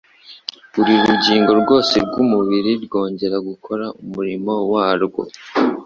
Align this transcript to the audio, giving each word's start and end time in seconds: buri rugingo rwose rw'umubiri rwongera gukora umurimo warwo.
buri 0.73 0.93
rugingo 1.07 1.51
rwose 1.61 1.95
rw'umubiri 2.07 2.71
rwongera 2.85 3.37
gukora 3.47 3.85
umurimo 4.01 4.51
warwo. 4.73 5.21